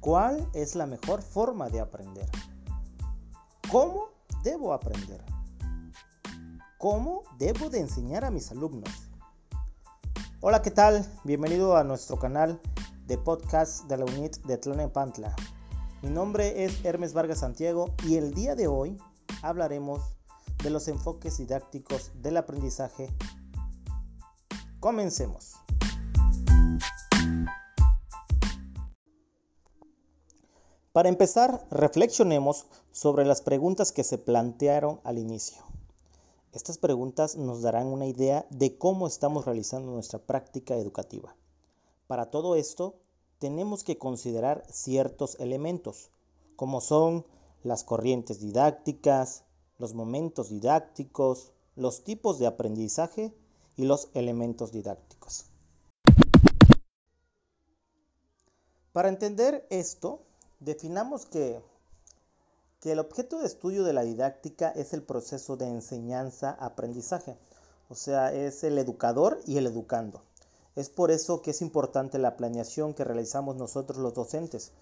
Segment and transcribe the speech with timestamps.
[0.00, 2.26] ¿Cuál es la mejor forma de aprender?
[3.70, 4.06] ¿Cómo
[4.42, 5.22] debo aprender?
[6.78, 9.10] ¿Cómo debo de enseñar a mis alumnos?
[10.40, 11.06] Hola, ¿qué tal?
[11.24, 12.58] Bienvenido a nuestro canal
[13.06, 15.36] de podcast de la UNIT de Tlanepantla.
[16.00, 18.96] Mi nombre es Hermes Vargas Santiago y el día de hoy
[19.42, 20.16] hablaremos
[20.62, 23.14] de los enfoques didácticos del aprendizaje.
[24.80, 25.56] Comencemos.
[30.92, 35.62] Para empezar, reflexionemos sobre las preguntas que se plantearon al inicio.
[36.52, 41.36] Estas preguntas nos darán una idea de cómo estamos realizando nuestra práctica educativa.
[42.08, 42.96] Para todo esto,
[43.38, 46.10] tenemos que considerar ciertos elementos,
[46.56, 47.24] como son
[47.62, 49.44] las corrientes didácticas,
[49.78, 53.32] los momentos didácticos, los tipos de aprendizaje
[53.76, 55.44] y los elementos didácticos.
[58.90, 60.24] Para entender esto,
[60.60, 61.62] Definamos que,
[62.80, 67.38] que el objeto de estudio de la didáctica es el proceso de enseñanza-aprendizaje,
[67.88, 70.20] o sea, es el educador y el educando.
[70.76, 74.72] Es por eso que es importante la planeación que realizamos nosotros los docentes,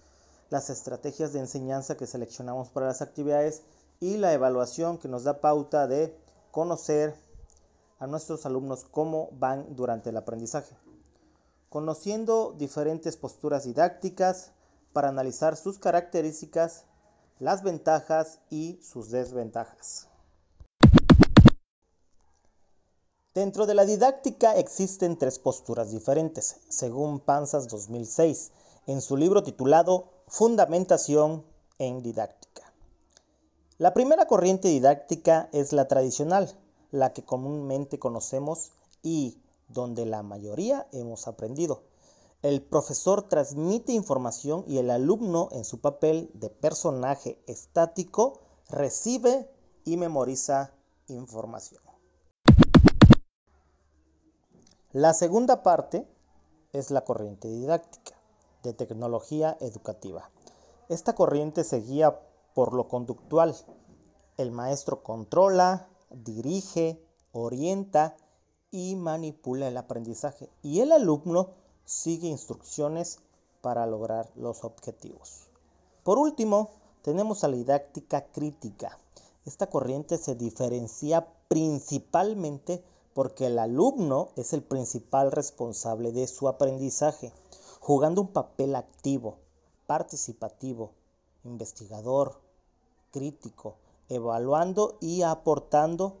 [0.49, 3.61] las estrategias de enseñanza que seleccionamos para las actividades
[4.01, 6.13] y la evaluación que nos da pauta de
[6.51, 7.15] conocer
[7.99, 10.75] a nuestros alumnos cómo van durante el aprendizaje.
[11.69, 14.51] Conociendo diferentes posturas didácticas,
[14.93, 16.85] para analizar sus características,
[17.39, 20.07] las ventajas y sus desventajas.
[23.33, 28.51] Dentro de la didáctica existen tres posturas diferentes, según Panzas 2006,
[28.87, 31.45] en su libro titulado Fundamentación
[31.77, 32.73] en Didáctica.
[33.77, 36.53] La primera corriente didáctica es la tradicional,
[36.91, 38.71] la que comúnmente conocemos
[39.03, 39.37] y
[39.69, 41.83] donde la mayoría hemos aprendido.
[42.41, 48.39] El profesor transmite información y el alumno en su papel de personaje estático
[48.69, 49.51] recibe
[49.83, 50.71] y memoriza
[51.09, 51.83] información.
[54.93, 56.07] La segunda parte
[56.71, 58.15] es la corriente didáctica
[58.63, 60.29] de tecnología educativa.
[60.87, 62.21] Esta corriente se guía
[62.53, 63.53] por lo conductual.
[64.37, 68.15] El maestro controla, dirige, orienta
[68.71, 71.49] y manipula el aprendizaje y el alumno
[71.89, 73.17] sigue instrucciones
[73.61, 75.47] para lograr los objetivos.
[76.03, 76.69] Por último,
[77.01, 78.99] tenemos a la didáctica crítica.
[79.45, 82.83] Esta corriente se diferencia principalmente
[83.15, 87.33] porque el alumno es el principal responsable de su aprendizaje,
[87.79, 89.37] jugando un papel activo,
[89.87, 90.91] participativo,
[91.43, 92.39] investigador,
[93.11, 93.77] crítico,
[94.09, 96.17] evaluando y aportando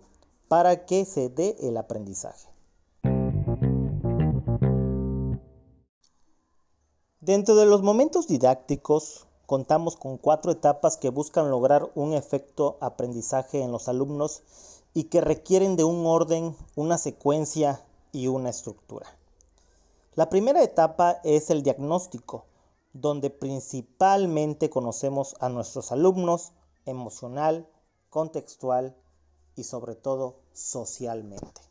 [0.47, 2.49] para que se dé el aprendizaje.
[7.29, 13.61] Dentro de los momentos didácticos, contamos con cuatro etapas que buscan lograr un efecto aprendizaje
[13.61, 14.41] en los alumnos
[14.95, 19.05] y que requieren de un orden, una secuencia y una estructura.
[20.15, 22.45] La primera etapa es el diagnóstico,
[22.93, 26.53] donde principalmente conocemos a nuestros alumnos
[26.87, 27.69] emocional,
[28.09, 28.95] contextual
[29.55, 31.68] y sobre todo socialmente.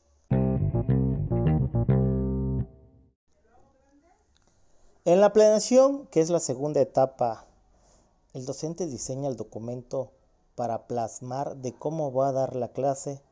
[5.09, 7.47] En la planeación, que es la segunda etapa,
[8.35, 10.11] el docente diseña el documento
[10.55, 13.23] para plasmar de cómo va a dar la clase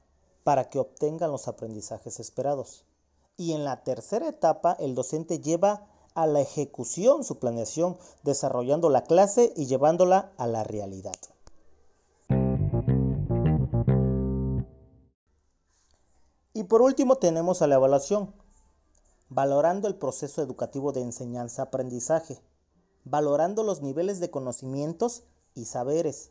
[0.42, 2.86] para que obtengan los aprendizajes esperados.
[3.36, 9.04] Y en la tercera etapa, el docente lleva a la ejecución su planeación, desarrollando la
[9.04, 11.12] clase y llevándola a la realidad.
[16.54, 18.32] Y por último tenemos a la evaluación,
[19.28, 22.40] valorando el proceso educativo de enseñanza-aprendizaje,
[23.04, 26.30] valorando los niveles de conocimientos y saberes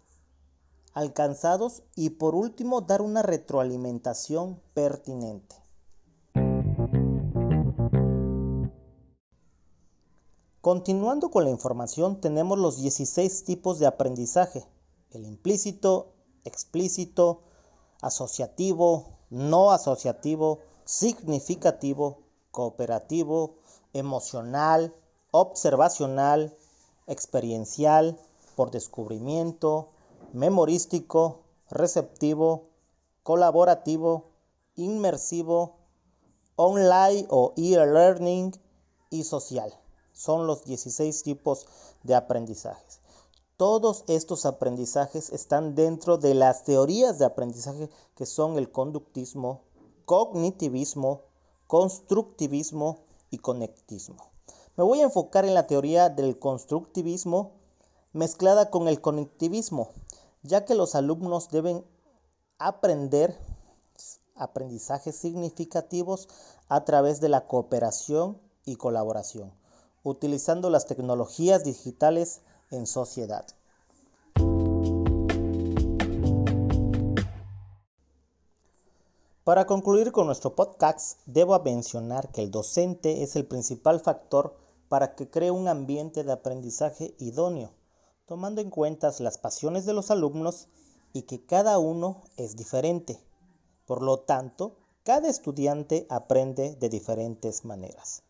[0.95, 5.55] alcanzados y por último dar una retroalimentación pertinente.
[10.61, 14.65] Continuando con la información, tenemos los 16 tipos de aprendizaje,
[15.11, 16.13] el implícito,
[16.45, 17.43] explícito,
[18.01, 22.24] asociativo, no asociativo, significativo,
[22.55, 23.55] cooperativo,
[23.91, 24.95] emocional,
[25.31, 26.55] observacional,
[27.05, 28.17] experiencial,
[28.55, 29.89] por descubrimiento,
[30.31, 32.69] memorístico, receptivo,
[33.23, 34.31] colaborativo,
[34.77, 35.75] inmersivo,
[36.55, 38.53] online o e-learning
[39.09, 39.77] y social.
[40.13, 41.67] Son los 16 tipos
[42.03, 43.01] de aprendizajes.
[43.57, 49.63] Todos estos aprendizajes están dentro de las teorías de aprendizaje que son el conductismo,
[50.05, 51.23] cognitivismo,
[51.67, 52.99] constructivismo
[53.31, 54.31] y conectismo.
[54.77, 57.51] Me voy a enfocar en la teoría del constructivismo
[58.13, 59.89] mezclada con el conectivismo,
[60.43, 61.83] ya que los alumnos deben
[62.57, 63.37] aprender
[64.35, 66.27] aprendizajes significativos
[66.67, 69.53] a través de la cooperación y colaboración,
[70.03, 72.41] utilizando las tecnologías digitales
[72.71, 73.45] en sociedad.
[79.45, 84.55] Para concluir con nuestro podcast, debo mencionar que el docente es el principal factor
[84.89, 87.69] para que cree un ambiente de aprendizaje idóneo,
[88.25, 90.67] tomando en cuenta las pasiones de los alumnos
[91.13, 93.19] y que cada uno es diferente.
[93.85, 98.23] Por lo tanto, cada estudiante aprende de diferentes maneras.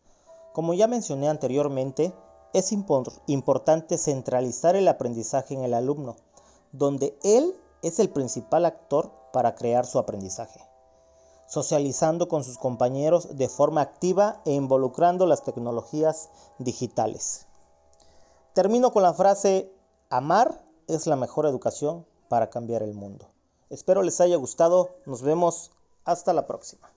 [0.52, 2.12] Como ya mencioné anteriormente,
[2.52, 6.16] es importante centralizar el aprendizaje en el alumno,
[6.72, 10.60] donde él es el principal actor para crear su aprendizaje
[11.46, 17.46] socializando con sus compañeros de forma activa e involucrando las tecnologías digitales.
[18.52, 19.72] Termino con la frase,
[20.10, 23.26] amar es la mejor educación para cambiar el mundo.
[23.70, 25.72] Espero les haya gustado, nos vemos
[26.04, 26.88] hasta la próxima.